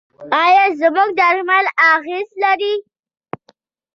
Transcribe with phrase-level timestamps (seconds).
[0.43, 2.73] آیا زموږ درمل اغیز لري؟